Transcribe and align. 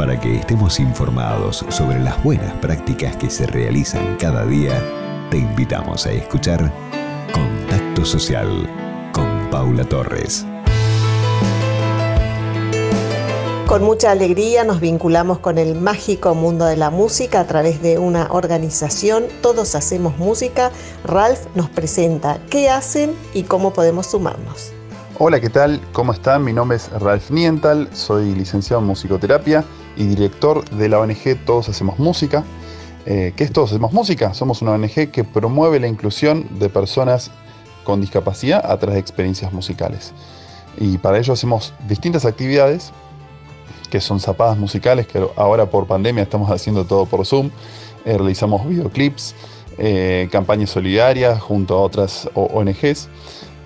Para 0.00 0.18
que 0.18 0.36
estemos 0.36 0.80
informados 0.80 1.62
sobre 1.68 1.98
las 2.00 2.24
buenas 2.24 2.54
prácticas 2.54 3.16
que 3.16 3.28
se 3.28 3.44
realizan 3.46 4.16
cada 4.16 4.46
día, 4.46 4.82
te 5.30 5.36
invitamos 5.36 6.06
a 6.06 6.12
escuchar 6.12 6.72
Contacto 7.34 8.06
Social 8.06 8.66
con 9.12 9.50
Paula 9.50 9.84
Torres. 9.84 10.46
Con 13.66 13.82
mucha 13.82 14.12
alegría 14.12 14.64
nos 14.64 14.80
vinculamos 14.80 15.40
con 15.40 15.58
el 15.58 15.74
mágico 15.78 16.34
mundo 16.34 16.64
de 16.64 16.78
la 16.78 16.88
música 16.88 17.40
a 17.40 17.46
través 17.46 17.82
de 17.82 17.98
una 17.98 18.28
organización, 18.30 19.24
Todos 19.42 19.74
Hacemos 19.74 20.16
Música. 20.16 20.70
Ralph 21.04 21.40
nos 21.54 21.68
presenta 21.68 22.38
qué 22.48 22.70
hacen 22.70 23.14
y 23.34 23.42
cómo 23.42 23.74
podemos 23.74 24.06
sumarnos. 24.06 24.72
Hola, 25.22 25.38
¿qué 25.38 25.50
tal? 25.50 25.82
¿Cómo 25.92 26.14
están? 26.14 26.44
Mi 26.44 26.54
nombre 26.54 26.78
es 26.78 26.90
Ralph 26.92 27.30
Niental, 27.30 27.90
soy 27.92 28.34
licenciado 28.34 28.80
en 28.80 28.86
musicoterapia 28.86 29.66
y 29.94 30.06
director 30.06 30.66
de 30.70 30.88
la 30.88 30.98
ONG 30.98 31.44
Todos 31.44 31.68
Hacemos 31.68 31.98
Música. 31.98 32.42
Eh, 33.04 33.34
¿Qué 33.36 33.44
es 33.44 33.52
Todos 33.52 33.68
Hacemos 33.68 33.92
Música? 33.92 34.32
Somos 34.32 34.62
una 34.62 34.70
ONG 34.70 35.10
que 35.10 35.22
promueve 35.22 35.78
la 35.78 35.88
inclusión 35.88 36.48
de 36.58 36.70
personas 36.70 37.30
con 37.84 38.00
discapacidad 38.00 38.64
a 38.64 38.78
través 38.78 38.94
de 38.94 39.00
experiencias 39.00 39.52
musicales. 39.52 40.14
Y 40.78 40.96
para 40.96 41.18
ello 41.18 41.34
hacemos 41.34 41.74
distintas 41.86 42.24
actividades 42.24 42.90
que 43.90 44.00
son 44.00 44.20
zapadas 44.20 44.56
musicales, 44.56 45.06
que 45.06 45.22
ahora 45.36 45.66
por 45.66 45.86
pandemia 45.86 46.22
estamos 46.22 46.50
haciendo 46.50 46.86
todo 46.86 47.04
por 47.04 47.26
Zoom. 47.26 47.50
Eh, 48.06 48.16
realizamos 48.16 48.66
videoclips, 48.66 49.34
eh, 49.76 50.30
campañas 50.32 50.70
solidarias 50.70 51.42
junto 51.42 51.74
a 51.74 51.82
otras 51.82 52.26
ONGs. 52.32 53.10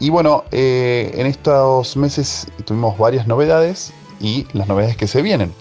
Y 0.00 0.10
bueno, 0.10 0.44
eh, 0.50 1.12
en 1.14 1.26
estos 1.26 1.96
meses 1.96 2.46
tuvimos 2.64 2.98
varias 2.98 3.26
novedades 3.26 3.92
y 4.18 4.46
las 4.54 4.66
novedades 4.66 4.96
que 4.96 5.06
se 5.06 5.22
vienen. 5.22 5.52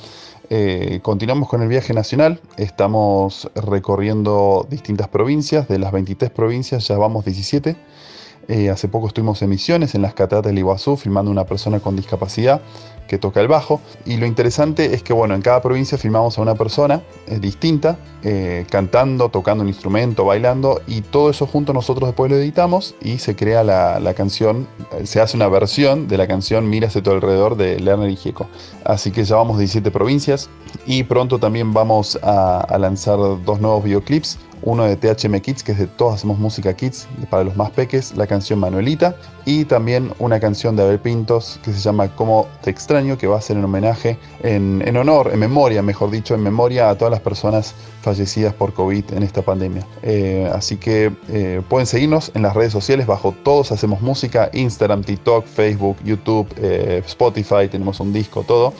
continuamos 1.03 1.47
con 1.47 1.61
el 1.61 1.67
viaje 1.67 1.93
nacional, 1.93 2.41
estamos 2.57 3.51
recorriendo 3.53 4.65
distintas 4.67 5.07
provincias, 5.07 5.67
de 5.67 5.77
las 5.77 5.91
23 5.91 6.31
provincias 6.31 6.87
ya 6.87 6.97
vamos 6.97 7.25
17. 7.25 7.75
Hace 8.71 8.87
poco 8.87 9.07
estuvimos 9.07 9.41
en 9.41 9.49
Misiones, 9.49 9.93
en 9.95 10.01
las 10.01 10.13
cataratas 10.13 10.49
del 10.49 10.57
Iguazú, 10.57 10.97
filmando 10.97 11.29
una 11.29 11.45
persona 11.45 11.79
con 11.79 11.95
discapacidad 11.95 12.61
que 13.09 13.17
toca 13.17 13.41
el 13.41 13.49
bajo. 13.49 13.81
Y 14.05 14.17
lo 14.17 14.25
interesante 14.25 14.93
es 14.93 15.03
que, 15.03 15.11
bueno, 15.11 15.33
en 15.35 15.41
cada 15.41 15.61
provincia 15.61 15.97
filmamos 15.97 16.37
a 16.37 16.41
una 16.41 16.55
persona 16.55 17.01
eh, 17.27 17.39
distinta, 17.39 17.97
eh, 18.23 18.65
cantando, 18.69 19.29
tocando 19.29 19.63
un 19.63 19.67
instrumento, 19.67 20.23
bailando, 20.23 20.79
y 20.87 21.01
todo 21.01 21.31
eso 21.31 21.47
junto 21.47 21.73
nosotros 21.73 22.07
después 22.07 22.31
lo 22.31 22.37
editamos 22.37 22.95
y 23.01 23.17
se 23.17 23.35
crea 23.35 23.63
la, 23.63 24.13
canción, 24.13 24.67
eh, 24.91 25.05
se 25.07 25.19
hace 25.19 25.35
una 25.35 25.47
versión 25.47 26.07
de 26.07 26.17
la 26.17 26.27
canción 26.27 26.69
Mírase 26.69 27.01
todo 27.01 27.15
alrededor 27.15 27.57
de 27.57 27.79
Lerner 27.79 28.11
y 28.11 28.15
Gieco. 28.15 28.47
Así 28.85 29.11
que 29.11 29.25
ya 29.25 29.35
vamos 29.35 29.57
17 29.57 29.89
provincias 29.89 30.49
y 30.85 31.03
pronto 31.03 31.39
también 31.39 31.73
vamos 31.73 32.19
a 32.21 32.77
lanzar 32.77 33.17
dos 33.43 33.59
nuevos 33.59 33.83
videoclips 33.83 34.37
uno 34.61 34.85
de 34.85 34.95
THM 34.95 35.39
Kids, 35.39 35.63
que 35.63 35.71
es 35.71 35.79
de 35.79 35.87
Todos 35.87 36.15
Hacemos 36.15 36.39
Música 36.39 36.73
Kids, 36.73 37.07
para 37.29 37.43
los 37.43 37.55
más 37.55 37.71
peques, 37.71 38.15
la 38.15 38.27
canción 38.27 38.59
Manuelita, 38.59 39.15
y 39.45 39.65
también 39.65 40.11
una 40.19 40.39
canción 40.39 40.75
de 40.75 40.83
Abel 40.83 40.99
Pintos 40.99 41.59
que 41.63 41.71
se 41.73 41.79
llama 41.79 42.07
Como 42.15 42.47
te 42.61 42.69
extraño, 42.69 43.17
que 43.17 43.27
va 43.27 43.37
a 43.37 43.41
ser 43.41 43.57
en 43.57 43.63
homenaje, 43.63 44.17
en, 44.43 44.95
honor, 44.97 45.31
en 45.33 45.39
memoria, 45.39 45.81
mejor 45.81 46.11
dicho, 46.11 46.35
en 46.35 46.41
memoria 46.41 46.89
a 46.89 46.97
todas 46.97 47.11
las 47.11 47.21
personas 47.21 47.73
fallecidas 48.01 48.53
por 48.53 48.73
COVID 48.73 49.13
en 49.13 49.23
esta 49.23 49.41
pandemia. 49.41 49.85
Eh, 50.03 50.49
así 50.53 50.77
que 50.77 51.11
eh, 51.29 51.61
pueden 51.67 51.87
seguirnos 51.87 52.31
en 52.35 52.43
las 52.43 52.55
redes 52.55 52.71
sociales 52.71 53.07
bajo 53.07 53.33
Todos 53.43 53.71
Hacemos 53.71 54.01
Música, 54.01 54.49
Instagram, 54.53 55.03
TikTok, 55.03 55.45
Facebook, 55.45 55.97
YouTube, 56.03 56.47
eh, 56.57 57.01
Spotify, 57.05 57.67
tenemos 57.69 57.99
un 57.99 58.13
disco, 58.13 58.43
todo. 58.43 58.73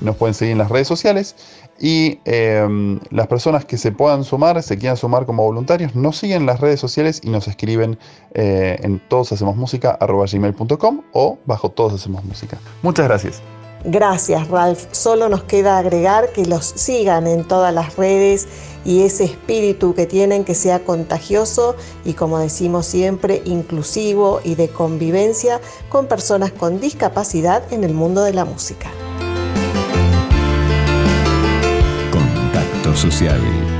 Nos 0.00 0.16
pueden 0.16 0.34
seguir 0.34 0.52
en 0.52 0.58
las 0.58 0.70
redes 0.70 0.88
sociales 0.88 1.36
y 1.78 2.20
em, 2.24 3.00
las 3.10 3.26
personas 3.26 3.64
que 3.64 3.76
se 3.78 3.92
puedan 3.92 4.24
sumar, 4.24 4.62
se 4.62 4.78
quieran 4.78 4.96
sumar 4.96 5.26
como 5.26 5.44
voluntarios, 5.44 5.94
nos 5.94 6.18
siguen 6.18 6.46
las 6.46 6.60
redes 6.60 6.80
sociales 6.80 7.20
y 7.22 7.30
nos 7.30 7.48
escriben 7.48 7.98
eh, 8.34 8.78
en 8.82 9.00
todoshacemosmusica.com 9.08 11.02
o 11.12 11.38
bajo 11.46 11.70
Todos 11.70 11.94
Hacemos 11.94 12.24
Música. 12.24 12.58
Muchas 12.82 13.06
gracias. 13.06 13.42
Gracias, 13.88 14.48
Ralph. 14.48 14.86
Solo 14.90 15.28
nos 15.28 15.44
queda 15.44 15.78
agregar 15.78 16.32
que 16.32 16.44
los 16.44 16.64
sigan 16.64 17.28
en 17.28 17.44
todas 17.44 17.72
las 17.72 17.96
redes 17.96 18.48
y 18.84 19.02
ese 19.02 19.24
espíritu 19.24 19.94
que 19.94 20.06
tienen 20.06 20.44
que 20.44 20.54
sea 20.54 20.80
contagioso 20.80 21.76
y, 22.04 22.14
como 22.14 22.38
decimos 22.38 22.86
siempre, 22.86 23.42
inclusivo 23.44 24.40
y 24.42 24.56
de 24.56 24.68
convivencia 24.68 25.60
con 25.88 26.06
personas 26.06 26.50
con 26.50 26.80
discapacidad 26.80 27.62
en 27.72 27.84
el 27.84 27.94
mundo 27.94 28.24
de 28.24 28.32
la 28.32 28.44
música. 28.44 28.90
Social. 33.10 33.75